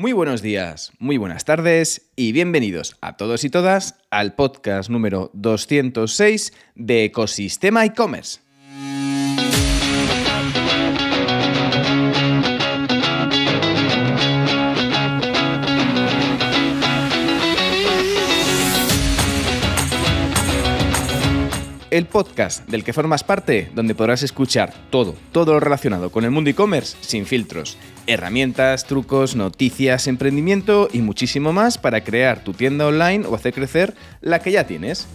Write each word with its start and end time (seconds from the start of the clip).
Muy 0.00 0.14
buenos 0.14 0.40
días, 0.40 0.92
muy 0.98 1.18
buenas 1.18 1.44
tardes 1.44 2.10
y 2.16 2.32
bienvenidos 2.32 2.96
a 3.02 3.18
todos 3.18 3.44
y 3.44 3.50
todas 3.50 3.96
al 4.08 4.34
podcast 4.34 4.88
número 4.88 5.30
206 5.34 6.54
de 6.74 7.04
Ecosistema 7.04 7.84
e-commerce. 7.84 8.40
El 22.00 22.06
podcast 22.06 22.66
del 22.66 22.82
que 22.82 22.94
formas 22.94 23.24
parte, 23.24 23.70
donde 23.74 23.94
podrás 23.94 24.22
escuchar 24.22 24.72
todo, 24.88 25.14
todo 25.32 25.52
lo 25.52 25.60
relacionado 25.60 26.10
con 26.10 26.24
el 26.24 26.30
mundo 26.30 26.48
e-commerce 26.48 26.96
sin 27.02 27.26
filtros. 27.26 27.76
Herramientas, 28.06 28.86
trucos, 28.86 29.36
noticias, 29.36 30.06
emprendimiento 30.06 30.88
y 30.90 31.02
muchísimo 31.02 31.52
más 31.52 31.76
para 31.76 32.02
crear 32.02 32.42
tu 32.42 32.54
tienda 32.54 32.86
online 32.86 33.26
o 33.26 33.34
hacer 33.34 33.52
crecer 33.52 33.94
la 34.22 34.38
que 34.38 34.50
ya 34.50 34.66
tienes. 34.66 35.06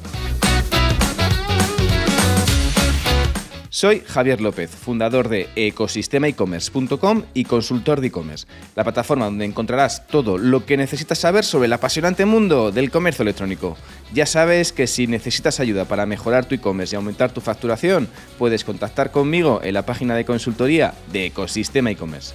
Soy 3.76 4.04
Javier 4.06 4.40
López, 4.40 4.70
fundador 4.70 5.28
de 5.28 5.50
ecosistemaecommerce.com 5.56 7.24
y 7.34 7.44
consultor 7.44 8.00
de 8.00 8.08
e-commerce, 8.08 8.48
la 8.74 8.84
plataforma 8.86 9.26
donde 9.26 9.44
encontrarás 9.44 10.08
todo 10.08 10.38
lo 10.38 10.66
que 10.66 10.78
necesitas 10.78 11.18
saber 11.18 11.44
sobre 11.44 11.66
el 11.66 11.74
apasionante 11.74 12.24
mundo 12.26 12.72
del 12.72 12.90
comercio 12.90 13.24
electrónico. 13.24 13.76
Ya 14.14 14.26
sabes 14.26 14.72
que 14.72 14.88
si 14.88 15.08
necesitas 15.08 15.60
ayuda 15.60 15.86
para 15.86 16.06
mejorar 16.06 16.46
tu 16.46 16.56
e-commerce 16.56 16.96
y 16.96 16.98
aumentar 16.98 17.32
tu 17.32 17.42
facturación, 17.42 18.08
puedes 18.38 18.64
contactar 18.64 19.12
conmigo 19.12 19.62
en 19.64 19.74
la 19.74 19.86
página 19.86 20.16
de 20.16 20.26
consultoría 20.26 20.94
de 21.12 21.26
Ecosistema 21.26 21.92
e-commerce. 21.92 22.34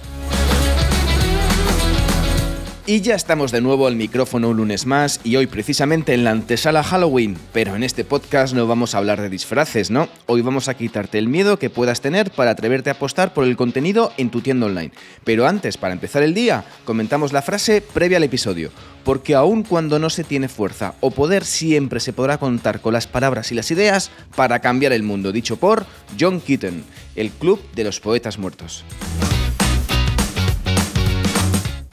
Y 2.87 3.01
ya 3.01 3.13
estamos 3.13 3.51
de 3.51 3.61
nuevo 3.61 3.85
al 3.85 3.95
micrófono 3.95 4.49
un 4.49 4.57
lunes 4.57 4.87
más 4.87 5.19
y 5.23 5.35
hoy 5.35 5.45
precisamente 5.45 6.15
en 6.15 6.23
la 6.23 6.31
antesala 6.31 6.83
Halloween, 6.83 7.37
pero 7.53 7.75
en 7.75 7.83
este 7.83 8.03
podcast 8.03 8.55
no 8.55 8.65
vamos 8.65 8.95
a 8.95 8.97
hablar 8.97 9.21
de 9.21 9.29
disfraces, 9.29 9.91
¿no? 9.91 10.09
Hoy 10.25 10.41
vamos 10.41 10.67
a 10.67 10.73
quitarte 10.73 11.19
el 11.19 11.27
miedo 11.27 11.59
que 11.59 11.69
puedas 11.69 12.01
tener 12.01 12.31
para 12.31 12.51
atreverte 12.51 12.89
a 12.89 12.93
apostar 12.93 13.35
por 13.35 13.43
el 13.43 13.55
contenido 13.55 14.11
en 14.17 14.31
tu 14.31 14.41
tienda 14.41 14.65
online. 14.65 14.91
Pero 15.23 15.45
antes, 15.45 15.77
para 15.77 15.93
empezar 15.93 16.23
el 16.23 16.33
día, 16.33 16.65
comentamos 16.83 17.33
la 17.33 17.43
frase 17.43 17.81
previa 17.81 18.17
al 18.17 18.23
episodio, 18.23 18.71
porque 19.03 19.35
aun 19.35 19.61
cuando 19.61 19.99
no 19.99 20.09
se 20.09 20.23
tiene 20.23 20.47
fuerza 20.47 20.95
o 21.01 21.11
poder, 21.11 21.45
siempre 21.45 21.99
se 21.99 22.13
podrá 22.13 22.39
contar 22.39 22.81
con 22.81 22.93
las 22.93 23.05
palabras 23.05 23.51
y 23.51 23.55
las 23.55 23.69
ideas 23.69 24.09
para 24.35 24.57
cambiar 24.57 24.91
el 24.91 25.03
mundo, 25.03 25.31
dicho 25.31 25.57
por 25.57 25.85
John 26.19 26.41
Keaton, 26.41 26.83
el 27.15 27.29
Club 27.29 27.61
de 27.75 27.83
los 27.83 27.99
Poetas 27.99 28.39
Muertos. 28.39 28.83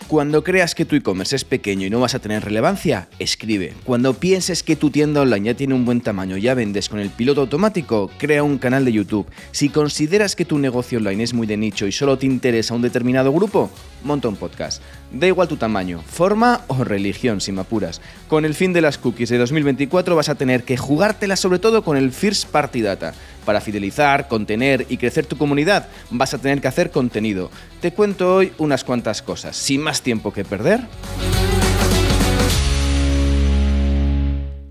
Cuando 0.09 0.42
creas 0.42 0.75
que 0.75 0.87
tu 0.87 0.97
e-commerce 0.97 1.37
es 1.37 1.45
pequeño 1.45 1.87
y 1.87 1.91
no 1.91 2.01
vas 2.01 2.14
a 2.14 2.19
tener 2.19 2.42
relevancia, 2.42 3.11
escribe. 3.19 3.75
Cuando 3.84 4.14
pienses 4.14 4.62
que 4.62 4.75
tu 4.75 4.89
tienda 4.89 5.20
online 5.20 5.48
ya 5.48 5.55
tiene 5.55 5.75
un 5.75 5.84
buen 5.84 6.01
tamaño 6.01 6.39
y 6.39 6.41
ya 6.41 6.55
vendes 6.55 6.89
con 6.89 6.98
el 6.98 7.11
piloto 7.11 7.42
automático, 7.42 8.11
crea 8.17 8.42
un 8.42 8.56
canal 8.56 8.86
de 8.86 8.92
YouTube. 8.92 9.27
Si 9.53 9.69
consideras 9.69 10.34
que 10.34 10.47
tu 10.47 10.56
negocio 10.59 10.97
online 10.97 11.25
es 11.25 11.34
muy 11.34 11.47
de 11.47 11.59
nicho 11.59 11.86
y 11.86 11.92
solo 11.92 12.17
te 12.17 12.25
interesa 12.25 12.73
un 12.73 12.81
determinado 12.81 13.31
grupo, 13.34 13.69
monta 14.02 14.28
un 14.28 14.36
podcast. 14.36 14.82
Da 15.12 15.27
igual 15.27 15.48
tu 15.48 15.56
tamaño, 15.56 16.02
forma 16.02 16.62
o 16.68 16.84
religión, 16.84 17.41
si 17.41 17.52
me 17.52 17.62
apuras. 17.62 18.00
Con 18.28 18.44
el 18.44 18.55
fin 18.55 18.72
de 18.72 18.80
las 18.80 18.98
cookies 18.98 19.30
de 19.30 19.38
2024 19.38 20.16
vas 20.16 20.28
a 20.28 20.34
tener 20.34 20.64
que 20.64 20.77
jugártela 20.77 21.36
sobre 21.36 21.58
todo 21.58 21.82
con 21.82 21.96
el 21.96 22.12
First 22.12 22.48
Party 22.48 22.82
Data. 22.82 23.14
Para 23.44 23.60
fidelizar, 23.60 24.28
contener 24.28 24.86
y 24.88 24.98
crecer 24.98 25.27
tu 25.27 25.38
comunidad 25.38 25.88
vas 26.10 26.34
a 26.34 26.38
tener 26.38 26.60
que 26.60 26.68
hacer 26.68 26.90
contenido. 26.90 27.50
Te 27.80 27.92
cuento 27.92 28.36
hoy 28.36 28.52
unas 28.58 28.84
cuantas 28.84 29.22
cosas, 29.22 29.56
sin 29.56 29.80
más 29.80 30.02
tiempo 30.02 30.33
que 30.33 30.44
perder. 30.44 30.80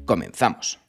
Comenzamos 0.06 0.80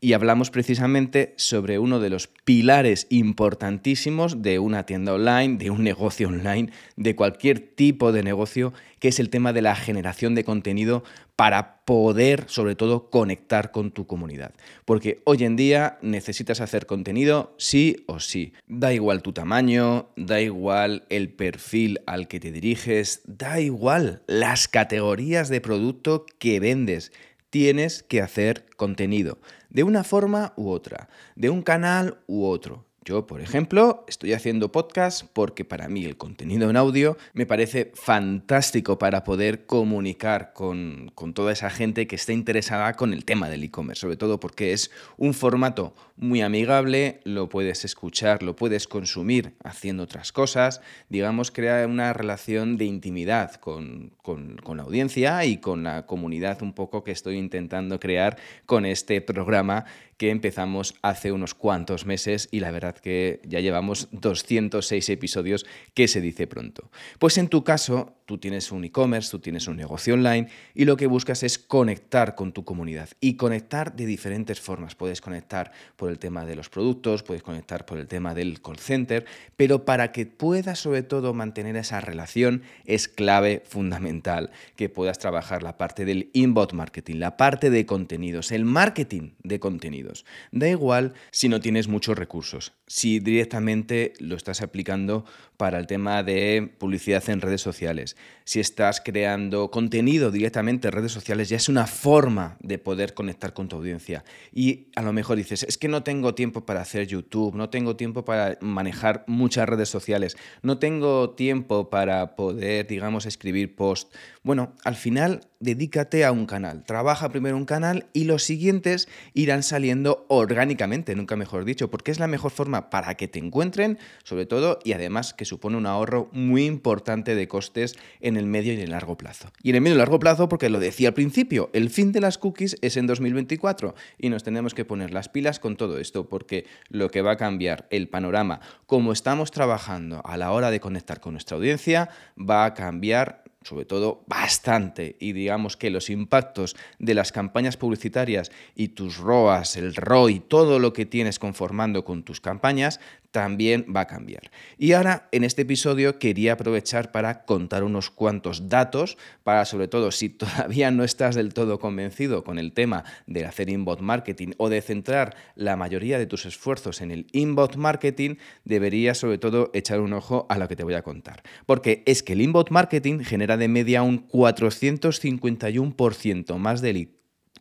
y 0.00 0.12
hablamos 0.12 0.50
precisamente 0.50 1.34
sobre 1.36 1.78
uno 1.78 1.98
de 1.98 2.10
los 2.10 2.28
pilares 2.28 3.06
importantísimos 3.10 4.42
de 4.42 4.60
una 4.60 4.86
tienda 4.86 5.12
online, 5.12 5.56
de 5.56 5.70
un 5.70 5.82
negocio 5.82 6.28
online, 6.28 6.70
de 6.96 7.16
cualquier 7.16 7.58
tipo 7.58 8.12
de 8.12 8.22
negocio, 8.22 8.72
que 9.00 9.08
es 9.08 9.18
el 9.18 9.28
tema 9.28 9.52
de 9.52 9.62
la 9.62 9.74
generación 9.74 10.36
de 10.36 10.44
contenido 10.44 11.02
para 11.34 11.84
poder, 11.84 12.44
sobre 12.46 12.76
todo, 12.76 13.10
conectar 13.10 13.72
con 13.72 13.90
tu 13.90 14.06
comunidad. 14.06 14.54
Porque 14.84 15.20
hoy 15.24 15.44
en 15.44 15.56
día 15.56 15.98
necesitas 16.00 16.60
hacer 16.60 16.86
contenido 16.86 17.54
sí 17.58 18.04
o 18.06 18.20
sí. 18.20 18.52
Da 18.66 18.92
igual 18.92 19.22
tu 19.22 19.32
tamaño, 19.32 20.10
da 20.16 20.40
igual 20.40 21.06
el 21.08 21.30
perfil 21.30 22.00
al 22.06 22.28
que 22.28 22.40
te 22.40 22.52
diriges, 22.52 23.22
da 23.24 23.60
igual 23.60 24.22
las 24.26 24.68
categorías 24.68 25.48
de 25.48 25.60
producto 25.60 26.24
que 26.38 26.60
vendes. 26.60 27.12
Tienes 27.50 28.02
que 28.02 28.20
hacer 28.20 28.66
contenido 28.76 29.38
de 29.68 29.82
una 29.82 30.04
forma 30.04 30.52
u 30.56 30.70
otra, 30.70 31.08
de 31.36 31.50
un 31.50 31.62
canal 31.62 32.18
u 32.26 32.44
otro. 32.44 32.87
Yo, 33.08 33.26
por 33.26 33.40
ejemplo, 33.40 34.04
estoy 34.06 34.34
haciendo 34.34 34.70
podcast 34.70 35.24
porque 35.32 35.64
para 35.64 35.88
mí 35.88 36.04
el 36.04 36.18
contenido 36.18 36.68
en 36.68 36.76
audio 36.76 37.16
me 37.32 37.46
parece 37.46 37.90
fantástico 37.94 38.98
para 38.98 39.24
poder 39.24 39.64
comunicar 39.64 40.52
con, 40.52 41.10
toda 41.32 41.52
esa 41.52 41.70
gente 41.70 42.06
que 42.06 42.16
está 42.16 42.34
interesada 42.34 42.92
con 42.92 43.14
el 43.14 43.24
tema 43.24 43.48
del 43.48 43.64
e-commerce, 43.64 44.02
sobre 44.02 44.18
todo 44.18 44.40
porque 44.40 44.74
es 44.74 44.90
un 45.16 45.32
formato 45.32 45.94
muy 46.16 46.42
amigable, 46.42 47.20
lo 47.24 47.48
puedes 47.48 47.86
escuchar, 47.86 48.42
lo 48.42 48.56
puedes 48.56 48.86
consumir 48.86 49.54
haciendo 49.64 50.02
otras 50.02 50.30
cosas, 50.30 50.82
digamos, 51.08 51.50
crea 51.50 51.86
una 51.86 52.12
relación 52.12 52.76
de 52.76 52.84
intimidad 52.84 53.54
con, 53.54 54.12
con 54.22 54.76
la 54.76 54.82
audiencia 54.82 55.42
y 55.46 55.58
con 55.58 55.82
la 55.82 56.04
comunidad 56.04 56.60
un 56.60 56.74
poco 56.74 57.04
que 57.04 57.12
estoy 57.12 57.38
intentando 57.38 57.98
crear 57.98 58.36
con 58.66 58.84
este 58.84 59.22
programa 59.22 59.86
que 60.18 60.30
empezamos 60.30 60.94
hace 61.00 61.32
unos 61.32 61.54
cuantos 61.54 62.04
meses 62.04 62.48
y 62.50 62.60
la 62.60 62.70
verdad 62.70 62.96
que 62.96 63.40
ya 63.44 63.60
llevamos 63.60 64.08
206 64.12 65.08
episodios 65.08 65.64
que 65.94 66.08
se 66.08 66.20
dice 66.20 66.46
pronto. 66.46 66.90
Pues 67.18 67.38
en 67.38 67.48
tu 67.48 67.64
caso, 67.64 68.17
tú 68.28 68.36
tienes 68.36 68.70
un 68.72 68.84
e-commerce, 68.84 69.30
tú 69.30 69.38
tienes 69.38 69.68
un 69.68 69.76
negocio 69.78 70.12
online 70.12 70.48
y 70.74 70.84
lo 70.84 70.98
que 70.98 71.06
buscas 71.06 71.42
es 71.42 71.58
conectar 71.58 72.34
con 72.34 72.52
tu 72.52 72.62
comunidad 72.62 73.08
y 73.22 73.36
conectar 73.36 73.96
de 73.96 74.04
diferentes 74.04 74.60
formas. 74.60 74.94
Puedes 74.94 75.22
conectar 75.22 75.72
por 75.96 76.10
el 76.10 76.18
tema 76.18 76.44
de 76.44 76.54
los 76.54 76.68
productos, 76.68 77.22
puedes 77.22 77.42
conectar 77.42 77.86
por 77.86 77.96
el 77.96 78.06
tema 78.06 78.34
del 78.34 78.60
call 78.60 78.76
center, 78.76 79.24
pero 79.56 79.86
para 79.86 80.12
que 80.12 80.26
puedas 80.26 80.78
sobre 80.78 81.02
todo 81.02 81.32
mantener 81.32 81.76
esa 81.76 82.02
relación 82.02 82.64
es 82.84 83.08
clave 83.08 83.62
fundamental 83.66 84.50
que 84.76 84.90
puedas 84.90 85.18
trabajar 85.18 85.62
la 85.62 85.78
parte 85.78 86.04
del 86.04 86.28
inbound 86.34 86.74
marketing, 86.74 87.16
la 87.16 87.38
parte 87.38 87.70
de 87.70 87.86
contenidos, 87.86 88.52
el 88.52 88.66
marketing 88.66 89.30
de 89.42 89.58
contenidos. 89.58 90.26
Da 90.52 90.68
igual 90.68 91.14
si 91.30 91.48
no 91.48 91.60
tienes 91.60 91.88
muchos 91.88 92.18
recursos, 92.18 92.74
si 92.86 93.20
directamente 93.20 94.12
lo 94.18 94.36
estás 94.36 94.60
aplicando 94.60 95.24
para 95.56 95.78
el 95.78 95.86
tema 95.86 96.22
de 96.22 96.70
publicidad 96.78 97.26
en 97.30 97.40
redes 97.40 97.62
sociales, 97.62 98.17
si 98.44 98.60
estás 98.60 99.02
creando 99.04 99.70
contenido 99.70 100.30
directamente 100.30 100.88
en 100.88 100.92
redes 100.92 101.12
sociales, 101.12 101.50
ya 101.50 101.58
es 101.58 101.68
una 101.68 101.86
forma 101.86 102.56
de 102.60 102.78
poder 102.78 103.12
conectar 103.12 103.52
con 103.52 103.68
tu 103.68 103.76
audiencia. 103.76 104.24
Y 104.52 104.88
a 104.96 105.02
lo 105.02 105.12
mejor 105.12 105.36
dices, 105.36 105.64
es 105.64 105.76
que 105.76 105.88
no 105.88 106.02
tengo 106.02 106.34
tiempo 106.34 106.64
para 106.64 106.80
hacer 106.80 107.06
YouTube, 107.06 107.54
no 107.56 107.68
tengo 107.68 107.96
tiempo 107.96 108.24
para 108.24 108.56
manejar 108.62 109.24
muchas 109.26 109.68
redes 109.68 109.90
sociales, 109.90 110.36
no 110.62 110.78
tengo 110.78 111.30
tiempo 111.30 111.90
para 111.90 112.36
poder, 112.36 112.86
digamos, 112.86 113.26
escribir 113.26 113.76
post. 113.76 114.14
Bueno, 114.42 114.74
al 114.82 114.96
final 114.96 115.40
dedícate 115.60 116.24
a 116.24 116.32
un 116.32 116.46
canal, 116.46 116.84
trabaja 116.84 117.28
primero 117.30 117.56
un 117.56 117.64
canal 117.64 118.06
y 118.12 118.24
los 118.24 118.44
siguientes 118.44 119.08
irán 119.34 119.62
saliendo 119.62 120.24
orgánicamente, 120.28 121.14
nunca 121.16 121.36
mejor 121.36 121.64
dicho, 121.64 121.90
porque 121.90 122.10
es 122.10 122.20
la 122.20 122.28
mejor 122.28 122.50
forma 122.50 122.90
para 122.90 123.16
que 123.16 123.28
te 123.28 123.38
encuentren, 123.38 123.98
sobre 124.22 124.46
todo, 124.46 124.78
y 124.84 124.92
además 124.92 125.34
que 125.34 125.44
supone 125.44 125.76
un 125.76 125.86
ahorro 125.86 126.28
muy 126.32 126.64
importante 126.64 127.34
de 127.34 127.48
costes 127.48 127.96
en 128.20 128.36
el 128.36 128.46
medio 128.46 128.72
y 128.72 128.76
en 128.76 128.82
el 128.82 128.90
largo 128.90 129.16
plazo. 129.16 129.50
Y 129.62 129.70
en 129.70 129.76
el 129.76 129.80
medio 129.80 129.96
y 129.96 129.98
largo 129.98 130.18
plazo, 130.18 130.48
porque 130.48 130.68
lo 130.68 130.78
decía 130.78 131.08
al 131.08 131.14
principio, 131.14 131.70
el 131.72 131.90
fin 131.90 132.12
de 132.12 132.20
las 132.20 132.38
cookies 132.38 132.76
es 132.80 132.96
en 132.96 133.06
2024 133.06 133.94
y 134.18 134.28
nos 134.28 134.44
tenemos 134.44 134.74
que 134.74 134.84
poner 134.84 135.12
las 135.12 135.28
pilas 135.28 135.58
con 135.58 135.76
todo 135.76 135.98
esto, 135.98 136.28
porque 136.28 136.66
lo 136.88 137.10
que 137.10 137.22
va 137.22 137.32
a 137.32 137.36
cambiar 137.36 137.86
el 137.90 138.08
panorama, 138.08 138.60
como 138.86 139.12
estamos 139.12 139.50
trabajando 139.50 140.22
a 140.24 140.36
la 140.36 140.52
hora 140.52 140.70
de 140.70 140.80
conectar 140.80 141.20
con 141.20 141.32
nuestra 141.32 141.56
audiencia, 141.56 142.10
va 142.38 142.64
a 142.64 142.74
cambiar 142.74 143.47
sobre 143.68 143.84
todo 143.84 144.24
bastante, 144.26 145.16
y 145.20 145.32
digamos 145.32 145.76
que 145.76 145.90
los 145.90 146.10
impactos 146.10 146.76
de 146.98 147.14
las 147.14 147.32
campañas 147.32 147.76
publicitarias 147.76 148.50
y 148.74 148.88
tus 148.88 149.18
ROAS, 149.18 149.76
el 149.76 149.94
ROI, 149.94 150.40
todo 150.40 150.78
lo 150.78 150.92
que 150.92 151.06
tienes 151.06 151.38
conformando 151.38 152.04
con 152.04 152.22
tus 152.22 152.40
campañas, 152.40 153.00
también 153.30 153.84
va 153.94 154.02
a 154.02 154.06
cambiar. 154.06 154.50
Y 154.78 154.92
ahora, 154.92 155.28
en 155.32 155.44
este 155.44 155.62
episodio, 155.62 156.18
quería 156.18 156.54
aprovechar 156.54 157.12
para 157.12 157.44
contar 157.44 157.84
unos 157.84 158.10
cuantos 158.10 158.68
datos, 158.68 159.18
para 159.44 159.64
sobre 159.64 159.88
todo 159.88 160.10
si 160.10 160.28
todavía 160.28 160.90
no 160.90 161.04
estás 161.04 161.34
del 161.34 161.52
todo 161.52 161.78
convencido 161.78 162.42
con 162.42 162.58
el 162.58 162.72
tema 162.72 163.04
de 163.26 163.44
hacer 163.44 163.68
inbound 163.68 164.00
marketing 164.00 164.52
o 164.56 164.68
de 164.68 164.80
centrar 164.80 165.36
la 165.54 165.76
mayoría 165.76 166.18
de 166.18 166.26
tus 166.26 166.46
esfuerzos 166.46 167.00
en 167.00 167.10
el 167.10 167.26
inbound 167.32 167.76
marketing, 167.76 168.36
deberías 168.64 169.18
sobre 169.18 169.38
todo 169.38 169.70
echar 169.74 170.00
un 170.00 170.14
ojo 170.14 170.46
a 170.48 170.58
lo 170.58 170.68
que 170.68 170.76
te 170.76 170.84
voy 170.84 170.94
a 170.94 171.02
contar. 171.02 171.42
Porque 171.66 172.02
es 172.06 172.22
que 172.22 172.32
el 172.32 172.40
inbound 172.40 172.70
marketing 172.70 173.20
genera 173.20 173.56
de 173.58 173.68
media 173.68 174.02
un 174.02 174.26
451% 174.28 176.56
más 176.56 176.80
de 176.80 177.10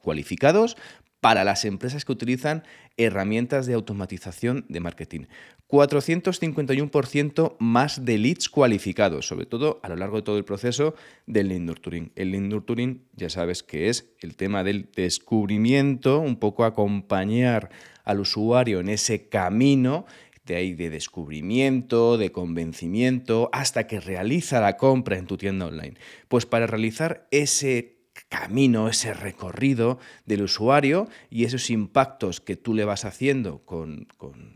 cualificados 0.02 0.78
para 1.20 1.44
las 1.44 1.66
empresas 1.66 2.06
que 2.06 2.12
utilizan 2.12 2.64
herramientas 2.96 3.66
de 3.66 3.74
automatización 3.74 4.66
de 4.70 4.80
marketing. 4.80 5.26
451% 5.68 7.58
más 7.60 8.06
de 8.06 8.18
leads 8.18 8.48
cualificados, 8.48 9.28
sobre 9.28 9.46
todo 9.46 9.82
a 9.84 9.90
lo 9.90 9.98
largo 9.98 10.18
de 10.18 10.24
todo 10.24 10.38
el 10.38 10.46
proceso 10.46 10.96
del 11.26 11.50
lead 11.50 11.60
nurturing. 11.60 12.14
El 12.16 12.32
lead 12.32 12.44
nurturing 12.44 13.04
ya 13.14 13.30
sabes 13.30 13.64
que 13.64 13.90
es 13.90 14.14
el 14.22 14.38
tema 14.38 14.64
del 14.64 14.90
descubrimiento, 14.96 16.20
un 16.20 16.38
poco 16.38 16.64
acompañar 16.64 17.70
al 18.06 18.22
usuario 18.22 18.80
en 18.80 18.88
ese 18.88 19.28
camino 19.28 20.06
de 20.48 20.56
ahí 20.56 20.74
de 20.74 20.90
descubrimiento, 20.90 22.18
de 22.18 22.32
convencimiento, 22.32 23.50
hasta 23.54 23.86
que 23.86 24.00
realiza 24.00 24.60
la 24.60 24.78
compra 24.78 25.18
en 25.18 25.28
tu 25.28 25.38
tienda 25.38 25.68
online. 25.68 25.96
Pues 26.28 26.46
para 26.46 26.66
realizar 26.66 27.28
ese 27.30 27.97
camino, 28.30 28.90
ese 28.90 29.14
recorrido 29.14 30.00
del 30.26 30.44
usuario 30.44 31.08
y 31.30 31.46
esos 31.46 31.70
impactos 31.70 32.42
que 32.42 32.56
tú 32.56 32.74
le 32.74 32.86
vas 32.86 33.06
haciendo 33.06 33.60
con, 33.66 34.08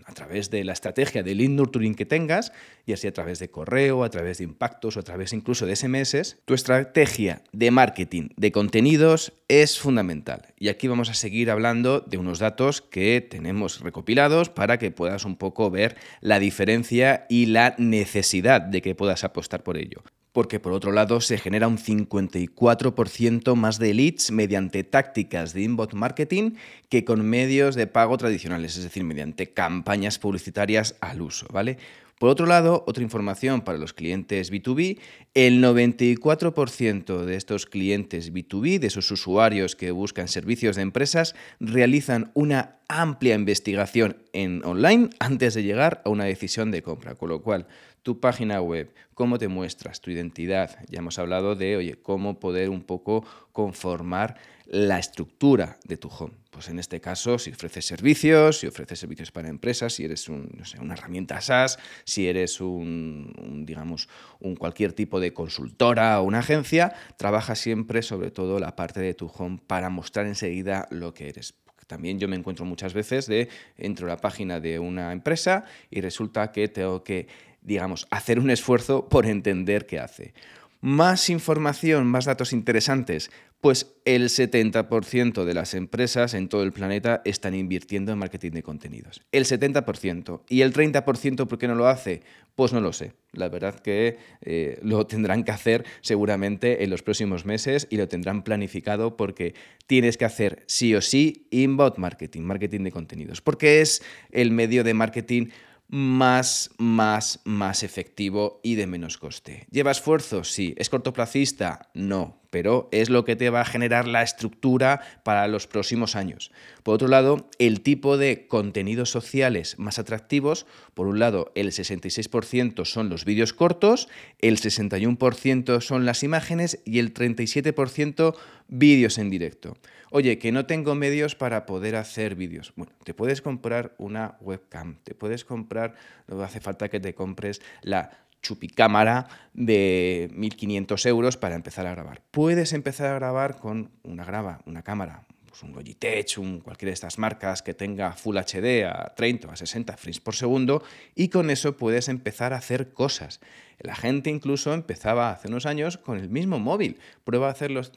a 0.06 0.14
través 0.14 0.50
de 0.50 0.64
la 0.64 0.74
estrategia 0.74 1.24
de 1.24 1.36
lead 1.36 1.50
nurturing 1.50 1.96
que 1.96 2.06
tengas, 2.06 2.52
y 2.86 2.94
así 2.94 3.08
a 3.08 3.14
través 3.14 3.40
de 3.40 3.50
correo, 3.50 4.04
a 4.04 4.10
través 4.10 4.40
de 4.40 4.44
impactos 4.44 4.98
o 4.98 5.00
a 5.00 5.04
través 5.04 5.34
incluso 5.34 5.66
de 5.66 5.76
SMS, 5.76 6.38
tu 6.46 6.54
estrategia 6.54 7.44
de 7.52 7.72
marketing 7.72 8.30
de 8.36 8.52
contenidos 8.52 9.34
es 9.48 9.80
fundamental. 9.80 10.54
Y 10.58 10.70
aquí 10.70 10.88
vamos 10.88 11.10
a 11.10 11.14
seguir 11.14 11.52
hablando 11.52 12.02
de 12.02 12.18
unos 12.18 12.40
datos 12.40 12.82
que 12.82 13.22
tenemos 13.22 13.82
recopilados 13.82 14.50
para 14.50 14.78
que 14.78 14.92
puedas 14.92 15.26
un 15.26 15.36
poco 15.36 15.70
ver 15.70 15.98
la 16.22 16.40
diferencia 16.40 17.26
y 17.30 17.48
la 17.48 17.76
necesidad 17.78 18.62
de 18.62 18.82
que 18.82 18.96
puedas 18.96 19.24
apostar 19.24 19.64
por 19.64 19.78
ello 19.78 20.04
porque 20.32 20.60
por 20.60 20.74
otro 20.74 20.92
lado 20.92 21.22
se 21.22 21.38
genera 21.38 21.68
un 21.68 21.78
54% 21.78 23.56
más 23.56 23.80
de 23.80 23.94
leads 23.94 24.32
mediante 24.32 24.84
tácticas 24.84 25.54
de 25.54 25.64
inbound 25.64 25.94
marketing 25.94 26.52
que 26.90 27.04
con 27.04 27.28
medios 27.28 27.76
de 27.76 27.88
pago 27.88 28.18
tradicionales, 28.18 28.78
es 28.78 28.84
decir, 28.84 29.04
mediante 29.04 29.54
campañas 29.54 30.20
publicitarias 30.20 30.96
al 31.02 31.22
uso, 31.22 31.48
¿vale? 31.52 31.78
Por 32.22 32.30
otro 32.30 32.46
lado, 32.46 32.84
otra 32.86 33.02
información 33.02 33.62
para 33.62 33.80
los 33.80 33.94
clientes 33.94 34.52
B2B, 34.52 35.00
el 35.34 35.60
94% 35.60 37.26
de 37.26 37.36
estos 37.36 37.66
clientes 37.66 38.32
B2B, 38.32 38.78
de 38.78 38.86
esos 38.86 39.10
usuarios 39.10 39.76
que 39.76 39.90
buscan 39.90 40.28
servicios 40.28 40.76
de 40.76 40.84
empresas, 40.84 41.34
realizan 41.60 42.30
una 42.36 42.78
amplia 42.88 43.34
investigación 43.34 44.18
en 44.34 44.64
online 44.64 45.10
antes 45.18 45.56
de 45.56 45.64
llegar 45.64 46.04
a 46.06 46.10
una 46.10 46.26
decisión 46.26 46.70
de 46.70 46.84
compra, 46.84 47.16
con 47.16 47.30
lo 47.30 47.42
cual 47.42 47.66
tu 48.04 48.20
página 48.20 48.62
web, 48.62 48.94
cómo 49.14 49.38
te 49.38 49.48
muestras, 49.48 50.02
tu 50.02 50.12
identidad. 50.12 50.80
Ya 50.90 51.00
hemos 51.00 51.20
hablado 51.20 51.56
de, 51.56 51.78
oye, 51.78 51.96
cómo 52.02 52.40
poder 52.40 52.70
un 52.70 52.82
poco 52.82 53.26
conformar 53.52 54.38
la 54.66 54.98
estructura 54.98 55.78
de 55.84 55.98
tu 55.98 56.08
home. 56.08 56.34
Pues 56.50 56.70
en 56.70 56.80
este 56.80 57.02
caso, 57.02 57.38
si 57.38 57.52
ofreces 57.52 57.86
servicios, 57.86 58.60
si 58.60 58.68
ofreces 58.68 59.00
servicios 59.00 59.32
para 59.32 59.50
empresas, 59.50 59.94
si 59.94 60.06
eres 60.06 60.30
un, 60.30 60.50
una 60.80 60.94
herramienta 60.94 61.42
SaaS, 61.42 61.78
si 62.06 62.28
eres 62.28 62.62
un, 62.62 63.64
digamos, 63.66 64.10
un 64.40 64.56
cualquier 64.56 64.94
tipo 64.94 65.20
de 65.20 65.34
consultora 65.34 66.20
o 66.22 66.24
una 66.24 66.40
agencia, 66.40 66.94
trabaja 67.18 67.56
siempre 67.56 68.02
sobre 68.02 68.32
todo 68.32 68.60
la 68.60 68.76
parte 68.76 69.00
de 69.02 69.14
tu 69.14 69.28
home 69.28 69.60
para 69.68 69.90
mostrar 69.90 70.26
enseguida 70.26 70.88
lo 70.90 71.14
que 71.14 71.30
eres. 71.30 71.54
También 71.92 72.20
yo 72.20 72.30
me 72.30 72.38
encuentro 72.38 72.64
muchas 72.64 72.94
veces 72.94 73.28
de 73.28 73.50
entro 73.76 74.08
la 74.08 74.16
página 74.16 74.62
de 74.62 74.80
una 74.80 75.12
empresa 75.12 75.66
y 75.90 76.00
resulta 76.00 76.54
que 76.54 76.70
tengo 76.70 77.04
que 77.04 77.28
digamos, 77.62 78.08
hacer 78.10 78.40
un 78.40 78.50
esfuerzo 78.50 79.08
por 79.08 79.26
entender 79.26 79.86
qué 79.86 80.00
hace. 80.00 80.34
Más 80.82 81.30
información, 81.30 82.08
más 82.08 82.26
datos 82.26 82.54
interesantes. 82.54 83.30
Pues 83.62 83.94
el 84.06 84.30
70% 84.30 85.46
de 85.46 85.54
las 85.54 85.76
empresas 85.76 86.34
en 86.34 86.50
todo 86.50 86.64
el 86.64 86.74
planeta 86.74 87.22
están 87.26 87.54
invirtiendo 87.54 88.12
en 88.12 88.18
marketing 88.18 88.50
de 88.50 88.64
contenidos. 88.64 89.22
El 89.32 89.46
70%. 89.46 90.42
¿Y 90.50 90.62
el 90.62 90.74
30% 90.74 91.48
por 91.48 91.60
qué 91.60 91.68
no 91.68 91.76
lo 91.76 91.88
hace? 91.88 92.24
Pues 92.56 92.74
no 92.74 92.82
lo 92.82 92.92
sé. 92.92 93.14
La 93.34 93.50
verdad 93.50 93.80
que 93.80 94.18
eh, 94.42 94.80
lo 94.82 95.06
tendrán 95.06 95.44
que 95.44 95.52
hacer 95.52 95.86
seguramente 96.02 96.84
en 96.84 96.90
los 96.90 97.04
próximos 97.04 97.46
meses 97.46 97.86
y 97.92 97.98
lo 97.98 98.08
tendrán 98.08 98.42
planificado 98.44 99.16
porque 99.16 99.54
tienes 99.86 100.18
que 100.18 100.26
hacer 100.26 100.64
sí 100.66 100.96
o 100.96 101.02
sí 101.02 101.46
inbound 101.52 102.00
marketing, 102.00 102.42
marketing 102.42 102.82
de 102.82 102.92
contenidos, 102.92 103.42
porque 103.42 103.82
es 103.82 104.02
el 104.32 104.50
medio 104.50 104.84
de 104.84 104.96
marketing 104.96 105.50
más, 105.92 106.72
más, 106.78 107.42
más 107.44 107.84
efectivo 107.84 108.60
y 108.64 108.76
de 108.76 108.88
menos 108.88 109.18
coste. 109.18 109.68
¿Lleva 109.70 109.92
esfuerzo? 109.92 110.44
Sí. 110.44 110.74
¿Es 110.78 110.90
cortoplacista? 110.90 111.92
No 111.94 112.41
pero 112.52 112.88
es 112.92 113.10
lo 113.10 113.26
que 113.26 113.36
te 113.36 113.50
va 113.50 113.62
a 113.62 113.66
generar 113.66 114.08
la 114.08 114.22
estructura 114.22 115.02
para 115.24 115.48
los 115.48 115.66
próximos 115.66 116.16
años. 116.16 116.52
Por 116.84 116.94
otro 116.94 117.08
lado, 117.08 117.50
el 117.58 117.82
tipo 117.82 118.18
de 118.18 118.46
contenidos 118.48 119.10
sociales 119.10 119.80
más 119.80 119.98
atractivos, 119.98 120.68
por 120.94 121.08
un 121.08 121.18
lado, 121.18 121.52
el 121.56 121.72
66% 121.72 122.86
son 122.86 123.10
los 123.10 123.26
vídeos 123.26 123.54
cortos, 123.54 124.08
el 124.40 124.58
61% 124.58 125.82
son 125.82 126.06
las 126.06 126.22
imágenes 126.22 126.80
y 126.86 127.00
el 127.00 127.14
37% 127.14 128.36
vídeos 128.68 129.18
en 129.18 129.30
directo. 129.30 129.78
Oye, 130.12 130.38
que 130.40 130.52
no 130.52 130.66
tengo 130.66 130.94
medios 130.94 131.36
para 131.36 131.66
poder 131.66 131.96
hacer 131.96 132.36
vídeos. 132.36 132.74
Bueno, 132.76 132.92
te 133.06 133.14
puedes 133.14 133.42
comprar 133.42 133.96
una 133.98 134.38
webcam, 134.42 134.98
te 135.04 135.16
puedes 135.16 135.46
comprar, 135.46 135.96
no 136.28 136.42
hace 136.44 136.60
falta 136.60 136.90
que 136.90 137.00
te 137.00 137.16
compres 137.16 137.62
la 137.82 138.12
chupicámara 138.42 139.28
de 139.54 140.30
1.500 140.34 141.06
euros 141.08 141.38
para 141.38 141.56
empezar 141.56 141.86
a 141.88 141.92
grabar. 141.92 142.22
Puedes 142.32 142.74
empezar 142.74 143.08
a 143.08 143.16
grabar 143.16 143.58
con 143.58 143.92
una 144.04 144.26
grava, 144.26 144.62
una 144.66 144.84
cámara, 144.84 145.24
pues 145.48 145.64
un 145.64 145.74
Logitech, 145.74 146.38
un, 146.38 146.62
cualquiera 146.62 146.90
de 146.90 146.94
estas 146.94 147.18
marcas 147.18 147.62
que 147.62 147.74
tenga 147.74 148.14
Full 148.14 148.38
HD 148.38 148.86
a 148.86 149.14
30 149.16 149.48
o 149.48 149.52
a 149.52 149.56
60 149.56 149.98
frames 149.98 150.20
por 150.20 150.36
segundo 150.36 150.84
y 151.14 151.30
con 151.30 151.50
eso 151.50 151.78
puedes 151.78 152.08
empezar 152.08 152.54
a 152.54 152.58
hacer 152.58 152.94
cosas. 152.94 153.42
La 153.84 153.96
gente 153.96 154.30
incluso 154.30 154.74
empezaba 154.74 155.32
hace 155.32 155.48
unos 155.48 155.66
años 155.66 155.98
con 155.98 156.18
el 156.18 156.30
mismo 156.30 156.60
móvil. 156.60 156.98
Prueba 157.24 157.48
a 157.48 157.52
hacer 157.52 157.72
las 157.72 157.92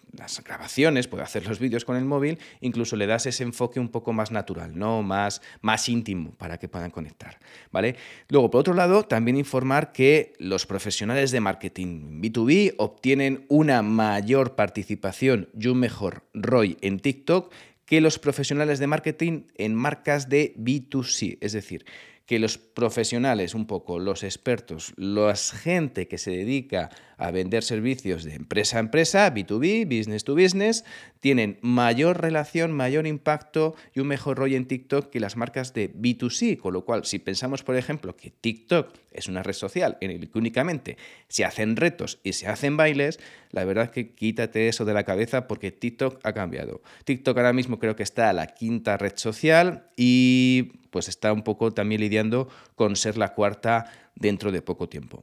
grabaciones, 0.44 1.08
puede 1.08 1.22
hacer 1.22 1.46
los 1.46 1.58
vídeos 1.58 1.84
con 1.84 1.96
el 1.96 2.04
móvil, 2.04 2.38
incluso 2.60 2.96
le 2.96 3.06
das 3.06 3.26
ese 3.26 3.42
enfoque 3.42 3.80
un 3.80 3.88
poco 3.88 4.12
más 4.12 4.30
natural, 4.30 4.78
¿no? 4.78 5.02
más, 5.02 5.42
más 5.60 5.88
íntimo 5.88 6.32
para 6.32 6.58
que 6.58 6.68
puedan 6.68 6.90
conectar. 6.90 7.38
¿vale? 7.70 7.96
Luego, 8.28 8.50
por 8.50 8.60
otro 8.60 8.74
lado, 8.74 9.02
también 9.04 9.36
informar 9.36 9.92
que 9.92 10.32
los 10.38 10.66
profesionales 10.66 11.30
de 11.30 11.40
marketing 11.40 12.22
B2B 12.22 12.74
obtienen 12.78 13.44
una 13.48 13.82
mayor 13.82 14.54
participación 14.54 15.48
y 15.58 15.68
un 15.68 15.78
mejor 15.78 16.24
ROI 16.32 16.78
en 16.80 16.98
TikTok 16.98 17.52
que 17.86 18.00
los 18.00 18.18
profesionales 18.18 18.78
de 18.78 18.86
marketing 18.86 19.42
en 19.56 19.74
marcas 19.74 20.28
de 20.28 20.54
B2C. 20.56 21.38
Es 21.40 21.52
decir, 21.52 21.84
que 22.26 22.38
los 22.38 22.58
profesionales, 22.58 23.54
un 23.54 23.66
poco, 23.66 23.98
los 23.98 24.22
expertos, 24.22 24.92
la 24.96 25.34
gente 25.36 26.08
que 26.08 26.18
se 26.18 26.30
dedica 26.30 26.90
a 27.16 27.30
vender 27.30 27.62
servicios 27.62 28.24
de 28.24 28.34
empresa 28.34 28.78
a 28.78 28.80
empresa, 28.80 29.32
B2B, 29.32 29.84
business 29.84 30.24
to 30.24 30.34
business, 30.34 30.84
tienen 31.20 31.58
mayor 31.62 32.20
relación, 32.20 32.72
mayor 32.72 33.06
impacto 33.06 33.74
y 33.94 34.00
un 34.00 34.08
mejor 34.08 34.38
rollo 34.38 34.56
en 34.56 34.66
TikTok 34.66 35.10
que 35.10 35.20
las 35.20 35.36
marcas 35.36 35.72
de 35.72 35.92
B2C. 35.92 36.58
Con 36.58 36.74
lo 36.74 36.84
cual, 36.84 37.04
si 37.04 37.18
pensamos, 37.18 37.62
por 37.62 37.76
ejemplo, 37.76 38.16
que 38.16 38.30
TikTok 38.30 38.92
es 39.12 39.28
una 39.28 39.42
red 39.42 39.54
social 39.54 39.96
en 40.00 40.20
la 40.20 40.26
que 40.26 40.38
únicamente 40.38 40.98
se 41.28 41.44
hacen 41.44 41.76
retos 41.76 42.20
y 42.22 42.34
se 42.34 42.46
hacen 42.46 42.76
bailes, 42.76 43.20
la 43.50 43.64
verdad 43.64 43.84
es 43.84 43.90
que 43.90 44.14
quítate 44.14 44.68
eso 44.68 44.84
de 44.84 44.94
la 44.94 45.04
cabeza 45.04 45.46
porque 45.46 45.70
TikTok 45.70 46.20
ha 46.24 46.32
cambiado. 46.32 46.82
TikTok 47.04 47.36
ahora 47.36 47.52
mismo 47.52 47.78
creo 47.78 47.96
que 47.96 48.02
está 48.02 48.30
a 48.30 48.32
la 48.32 48.48
quinta 48.48 48.96
red 48.96 49.12
social 49.16 49.86
y 49.96 50.72
pues 50.90 51.08
está 51.08 51.32
un 51.32 51.42
poco 51.42 51.72
también 51.72 52.00
lidiando 52.00 52.48
con 52.76 52.96
ser 52.96 53.16
la 53.16 53.34
cuarta 53.34 53.86
dentro 54.14 54.52
de 54.52 54.62
poco 54.62 54.88
tiempo. 54.88 55.22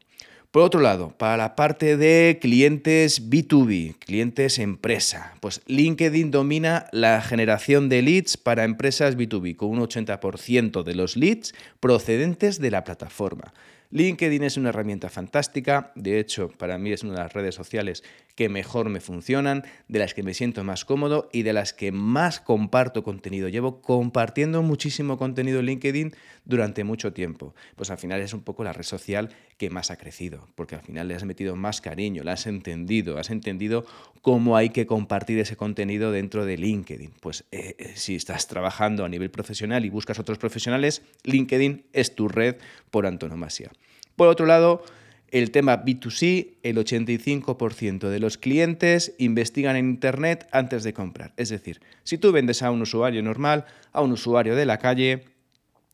Por 0.52 0.64
otro 0.64 0.82
lado, 0.82 1.14
para 1.18 1.38
la 1.38 1.56
parte 1.56 1.96
de 1.96 2.38
clientes 2.42 3.30
B2B, 3.30 3.96
clientes 4.00 4.60
empresa, 4.60 5.34
pues 5.40 5.62
LinkedIn 5.68 6.30
domina 6.30 6.88
la 6.92 7.22
generación 7.22 7.88
de 7.88 8.02
leads 8.02 8.36
para 8.36 8.66
empresas 8.66 9.16
B2B, 9.16 9.56
con 9.56 9.70
un 9.70 9.80
80% 9.80 10.84
de 10.84 10.94
los 10.94 11.16
leads 11.16 11.54
procedentes 11.80 12.60
de 12.60 12.70
la 12.70 12.84
plataforma. 12.84 13.54
LinkedIn 13.92 14.44
es 14.44 14.58
una 14.58 14.70
herramienta 14.70 15.10
fantástica, 15.10 15.94
de 15.96 16.20
hecho 16.20 16.50
para 16.50 16.78
mí 16.78 16.92
es 16.92 17.04
una 17.04 17.14
de 17.14 17.20
las 17.20 17.34
redes 17.34 17.56
sociales 17.56 18.04
que 18.36 18.50
mejor 18.50 18.90
me 18.90 19.00
funcionan, 19.00 19.64
de 19.88 20.00
las 20.00 20.14
que 20.14 20.24
me 20.24 20.34
siento 20.34 20.64
más 20.64 20.86
cómodo 20.86 21.30
y 21.32 21.44
de 21.44 21.54
las 21.54 21.74
que 21.74 21.92
más 21.92 22.40
comparto 22.40 23.04
contenido. 23.04 23.50
Llevo 23.50 23.82
compartiendo 23.82 24.62
muchísimo 24.62 25.18
contenido 25.18 25.60
en 25.60 25.66
LinkedIn 25.66 26.14
durante 26.46 26.84
mucho 26.84 27.14
tiempo. 27.14 27.54
Pues 27.76 27.90
al 27.90 27.98
final 27.98 28.22
es 28.22 28.34
un 28.34 28.42
poco 28.42 28.64
la 28.64 28.74
red 28.74 28.84
social 28.84 29.30
que 29.58 29.70
más 29.70 29.92
ha 29.92 29.98
crecido, 29.98 30.48
porque 30.56 30.76
al 30.76 30.82
final 30.82 31.08
le 31.08 31.16
has 31.16 31.24
metido 31.24 31.56
más 31.56 31.82
cariño, 31.82 32.24
la 32.24 32.34
has 32.34 32.48
entendido, 32.48 33.18
has 33.18 33.30
entendido 33.30 33.86
cómo 34.22 34.58
hay 34.58 34.70
que 34.70 34.86
compartir 34.86 35.40
ese 35.40 35.56
contenido 35.56 36.12
dentro 36.12 36.46
de 36.46 36.58
LinkedIn. 36.58 37.14
Pues 37.20 37.46
eh, 37.52 37.76
eh, 37.78 37.94
si 37.96 38.16
estás 38.16 38.48
trabajando 38.48 39.06
a 39.06 39.10
nivel 39.10 39.30
profesional 39.30 39.86
y 39.86 39.90
buscas 39.90 40.20
otros 40.20 40.38
profesionales, 40.38 41.04
LinkedIn 41.24 41.86
es 41.94 42.16
tu 42.16 42.28
red 42.28 42.56
por 42.90 43.06
antonomasia. 43.06 43.72
Por 44.16 44.28
otro 44.28 44.46
lado, 44.46 44.84
el 45.32 45.52
tema 45.52 45.84
B2C, 45.84 46.58
el 46.62 46.78
85% 46.78 48.10
de 48.10 48.20
los 48.20 48.38
clientes 48.38 49.16
investigan 49.18 49.78
en 49.78 49.90
Internet 49.90 50.48
antes 50.52 50.84
de 50.84 50.94
comprar. 50.94 51.34
Es 51.38 51.50
decir, 51.50 51.82
si 52.04 52.18
tú 52.18 52.32
vendes 52.32 52.62
a 52.62 52.72
un 52.72 52.82
usuario 52.82 53.24
normal, 53.24 53.66
a 53.94 54.02
un 54.02 54.12
usuario 54.12 54.56
de 54.56 54.66
la 54.66 54.78
calle, 54.78 55.24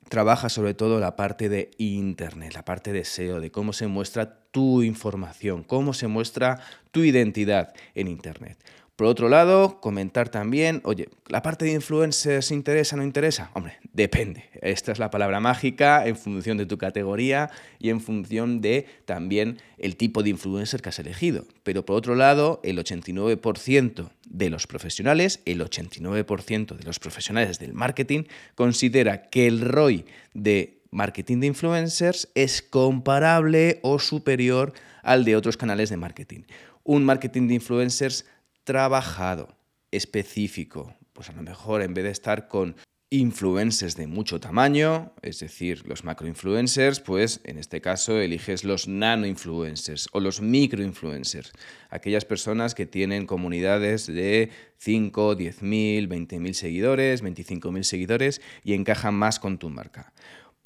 trabaja 0.10 0.50
sobre 0.50 0.74
todo 0.74 1.00
la 1.00 1.16
parte 1.16 1.50
de 1.50 1.70
Internet, 1.78 2.54
la 2.56 2.66
parte 2.66 2.92
de 2.94 3.06
SEO, 3.06 3.40
de 3.40 3.52
cómo 3.52 3.74
se 3.74 3.88
muestra 3.88 4.40
tu 4.52 4.82
información, 4.82 5.64
cómo 5.64 5.94
se 5.94 6.08
muestra 6.08 6.60
tu 6.92 7.04
identidad 7.04 7.74
en 7.94 8.08
Internet. 8.08 8.58
Por 8.98 9.06
otro 9.06 9.30
lado, 9.30 9.80
comentar 9.80 10.30
también, 10.30 10.82
oye, 10.84 11.08
¿la 11.28 11.44
parte 11.44 11.66
de 11.66 11.74
influencers 11.74 12.50
interesa 12.50 12.96
o 12.96 12.98
no 12.98 13.04
interesa? 13.04 13.52
Hombre, 13.54 13.78
depende. 13.94 14.46
Esta 14.60 14.92
es 14.92 14.98
la 14.98 15.12
palabra 15.12 15.40
mágica 15.40 16.08
en 16.08 16.16
función 16.16 16.58
de 16.58 16.66
tu 16.66 16.80
categoría 16.80 17.52
y 17.78 17.92
en 17.92 18.02
función 18.02 18.60
de 18.60 18.88
también 19.06 19.60
el 19.78 19.98
tipo 19.98 20.24
de 20.24 20.32
influencer 20.32 20.82
que 20.82 20.90
has 20.90 20.98
elegido. 20.98 21.46
Pero 21.62 21.86
por 21.86 21.96
otro 21.96 22.16
lado, 22.16 22.60
el 22.64 22.80
89% 22.80 24.10
de 24.26 24.50
los 24.50 24.66
profesionales, 24.66 25.42
el 25.46 25.62
89% 25.62 26.76
de 26.76 26.84
los 26.84 26.98
profesionales 26.98 27.60
del 27.60 27.74
marketing 27.74 28.24
considera 28.56 29.30
que 29.30 29.46
el 29.46 29.62
ROI 29.62 30.06
de 30.34 30.80
marketing 30.90 31.42
de 31.42 31.48
influencers 31.48 32.30
es 32.34 32.64
comparable 32.64 33.80
o 33.84 34.00
superior 34.00 34.74
al 35.04 35.24
de 35.24 35.36
otros 35.36 35.56
canales 35.56 35.92
de 35.92 35.98
marketing. 35.98 36.42
Un 36.84 37.06
marketing 37.06 37.48
de 37.48 37.54
influencers 37.54 38.26
trabajado, 38.68 39.48
específico. 39.92 40.94
Pues 41.14 41.30
a 41.30 41.32
lo 41.32 41.42
mejor 41.42 41.82
en 41.82 41.94
vez 41.94 42.04
de 42.04 42.12
estar 42.12 42.50
con 42.50 42.76
influencers 43.10 43.96
de 43.96 44.08
mucho 44.08 44.42
tamaño, 44.42 45.14
es 45.22 45.40
decir, 45.40 45.88
los 45.88 46.04
macroinfluencers, 46.04 47.00
pues 47.00 47.40
en 47.46 47.58
este 47.58 47.80
caso 47.80 48.20
eliges 48.20 48.66
los 48.66 48.90
nano-influencers 48.90 50.10
o 50.12 50.20
los 50.20 50.42
microinfluencers, 50.42 51.54
aquellas 51.90 52.26
personas 52.26 52.76
que 52.76 52.86
tienen 52.86 53.26
comunidades 53.26 54.06
de 54.06 54.50
5, 54.80 55.38
10.000, 55.38 56.10
20.000 56.10 56.54
seguidores, 56.54 57.24
25.000 57.24 57.84
seguidores 57.84 58.42
y 58.66 58.74
encajan 58.74 59.16
más 59.16 59.40
con 59.40 59.60
tu 59.60 59.70
marca. 59.70 60.12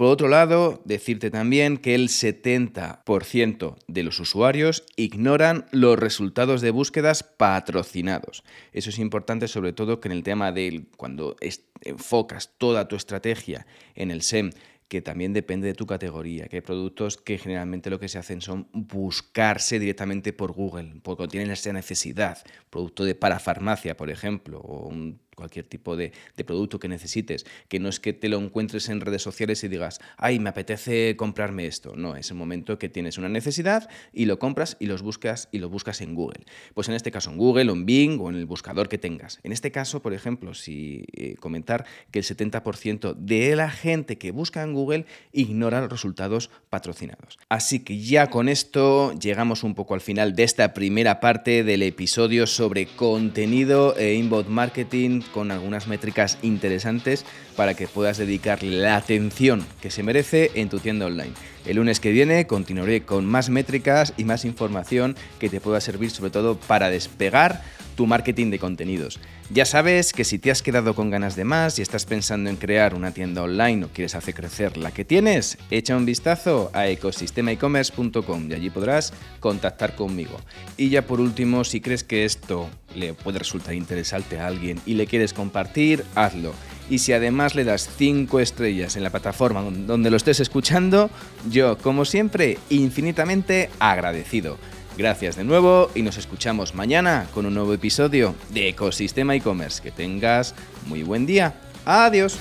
Por 0.01 0.09
otro 0.09 0.29
lado, 0.29 0.81
decirte 0.83 1.29
también 1.29 1.77
que 1.77 1.93
el 1.93 2.07
70% 2.07 3.75
de 3.87 4.01
los 4.01 4.19
usuarios 4.19 4.83
ignoran 4.95 5.67
los 5.71 5.99
resultados 5.99 6.61
de 6.61 6.71
búsquedas 6.71 7.21
patrocinados. 7.21 8.43
Eso 8.73 8.89
es 8.89 8.97
importante 8.97 9.47
sobre 9.47 9.73
todo 9.73 9.99
que 9.99 10.07
en 10.07 10.13
el 10.13 10.23
tema 10.23 10.51
de 10.51 10.85
cuando 10.97 11.35
enfocas 11.81 12.55
toda 12.57 12.87
tu 12.87 12.95
estrategia 12.95 13.67
en 13.93 14.09
el 14.09 14.23
SEM, 14.23 14.49
que 14.87 15.03
también 15.03 15.33
depende 15.33 15.67
de 15.67 15.75
tu 15.75 15.85
categoría, 15.85 16.47
que 16.47 16.57
hay 16.57 16.61
productos 16.61 17.17
que 17.17 17.37
generalmente 17.37 17.91
lo 17.91 17.99
que 17.99 18.09
se 18.09 18.17
hacen 18.17 18.41
son 18.41 18.69
buscarse 18.73 19.77
directamente 19.77 20.33
por 20.33 20.51
Google, 20.51 20.95
porque 21.03 21.27
tienen 21.27 21.51
esa 21.51 21.71
necesidad, 21.73 22.39
producto 22.71 23.05
de 23.05 23.13
parafarmacia, 23.13 23.95
por 23.95 24.09
ejemplo, 24.09 24.61
o 24.61 24.87
un 24.87 25.21
cualquier 25.35 25.65
tipo 25.65 25.95
de, 25.95 26.11
producto 26.45 26.79
que 26.79 26.87
necesites, 26.87 27.45
que 27.67 27.79
no 27.79 27.87
es 27.89 27.99
que 27.99 28.13
te 28.13 28.29
lo 28.29 28.37
encuentres 28.37 28.89
en 28.89 28.99
redes 28.99 29.21
sociales 29.21 29.63
y 29.63 29.67
digas, 29.67 29.99
ay, 30.17 30.39
me 30.39 30.49
apetece 30.49 31.15
comprarme 31.15 31.67
esto. 31.67 31.95
No, 31.95 32.15
es 32.15 32.31
el 32.31 32.37
momento 32.37 32.79
que 32.79 32.89
tienes 32.89 33.17
una 33.17 33.29
necesidad 33.29 33.89
y 34.11 34.25
lo 34.25 34.39
compras 34.39 34.75
y 34.79 34.87
los 34.87 35.01
buscas 35.01 35.49
y 35.51 35.59
lo 35.59 35.69
buscas 35.69 36.01
en 36.01 36.15
Google. 36.15 36.45
Pues 36.73 36.89
en 36.89 36.95
este 36.95 37.11
caso 37.11 37.29
en 37.29 37.37
Google 37.37 37.69
o 37.69 37.73
en 37.73 37.85
Bing 37.85 38.19
o 38.19 38.29
en 38.29 38.35
el 38.35 38.45
buscador 38.45 38.89
que 38.89 38.97
tengas. 38.97 39.39
En 39.43 39.51
este 39.51 39.71
caso, 39.71 40.01
por 40.01 40.13
ejemplo, 40.13 40.53
si 40.53 41.05
eh, 41.13 41.35
comentar 41.35 41.85
que 42.09 42.19
el 42.19 42.25
70% 42.25 43.15
de 43.15 43.55
la 43.55 43.69
gente 43.69 44.17
que 44.17 44.31
busca 44.31 44.63
en 44.63 44.73
Google 44.73 45.05
ignora 45.31 45.81
los 45.81 45.91
resultados 45.91 46.49
patrocinados. 46.69 47.37
Así 47.49 47.79
que 47.79 47.99
ya 47.99 48.27
con 48.29 48.49
esto 48.49 49.13
llegamos 49.19 49.63
un 49.63 49.75
poco 49.75 49.93
al 49.93 50.01
final 50.01 50.35
de 50.35 50.43
esta 50.43 50.73
primera 50.73 51.19
parte 51.19 51.63
del 51.63 51.83
episodio 51.83 52.47
sobre 52.47 52.87
contenido 52.87 53.95
e 53.97 54.15
inbound 54.15 54.49
marketing 54.49 55.20
con 55.33 55.51
algunas 55.51 55.87
métricas 55.87 56.37
interesantes 56.41 57.25
para 57.55 57.73
que 57.73 57.87
puedas 57.87 58.17
dedicarle 58.17 58.77
la 58.77 58.95
atención 58.95 59.65
que 59.81 59.91
se 59.91 60.03
merece 60.03 60.51
en 60.55 60.69
tu 60.69 60.79
tienda 60.79 61.05
online. 61.05 61.33
El 61.65 61.77
lunes 61.77 61.99
que 61.99 62.11
viene 62.11 62.47
continuaré 62.47 63.03
con 63.03 63.25
más 63.25 63.49
métricas 63.49 64.13
y 64.17 64.23
más 64.23 64.45
información 64.45 65.15
que 65.39 65.49
te 65.49 65.61
pueda 65.61 65.81
servir 65.81 66.11
sobre 66.11 66.31
todo 66.31 66.57
para 66.57 66.89
despegar 66.89 67.61
tu 68.01 68.07
marketing 68.07 68.49
de 68.49 68.57
contenidos. 68.57 69.19
Ya 69.51 69.63
sabes 69.63 70.11
que 70.11 70.23
si 70.23 70.39
te 70.39 70.49
has 70.49 70.63
quedado 70.63 70.95
con 70.95 71.11
ganas 71.11 71.35
de 71.35 71.43
más 71.43 71.77
y 71.77 71.83
estás 71.83 72.05
pensando 72.05 72.49
en 72.49 72.55
crear 72.55 72.95
una 72.95 73.11
tienda 73.11 73.43
online 73.43 73.85
o 73.85 73.89
quieres 73.89 74.15
hacer 74.15 74.33
crecer 74.33 74.75
la 74.75 74.89
que 74.89 75.05
tienes, 75.05 75.59
echa 75.69 75.95
un 75.95 76.07
vistazo 76.07 76.71
a 76.73 76.87
ecosistemaecommerce.com 76.87 78.49
y 78.49 78.53
allí 78.55 78.71
podrás 78.71 79.13
contactar 79.39 79.95
conmigo. 79.95 80.39
Y 80.77 80.89
ya 80.89 81.03
por 81.03 81.21
último, 81.21 81.63
si 81.63 81.79
crees 81.79 82.03
que 82.03 82.25
esto 82.25 82.71
le 82.95 83.13
puede 83.13 83.37
resultar 83.37 83.75
interesante 83.75 84.39
a 84.39 84.47
alguien 84.47 84.81
y 84.87 84.95
le 84.95 85.05
quieres 85.05 85.31
compartir, 85.31 86.03
hazlo. 86.15 86.55
Y 86.89 86.97
si 86.97 87.13
además 87.13 87.53
le 87.53 87.65
das 87.65 87.87
5 87.99 88.39
estrellas 88.39 88.95
en 88.95 89.03
la 89.03 89.11
plataforma 89.11 89.61
donde 89.61 90.09
lo 90.09 90.17
estés 90.17 90.39
escuchando, 90.39 91.11
yo, 91.51 91.77
como 91.77 92.03
siempre, 92.03 92.57
infinitamente 92.71 93.69
agradecido. 93.77 94.57
Gracias 94.97 95.35
de 95.35 95.43
nuevo 95.43 95.89
y 95.95 96.01
nos 96.01 96.17
escuchamos 96.17 96.75
mañana 96.75 97.27
con 97.33 97.45
un 97.45 97.53
nuevo 97.53 97.73
episodio 97.73 98.35
de 98.49 98.69
Ecosistema 98.69 99.35
e-commerce. 99.35 99.81
Que 99.81 99.91
tengas 99.91 100.53
muy 100.85 101.03
buen 101.03 101.25
día. 101.25 101.53
Adiós. 101.85 102.37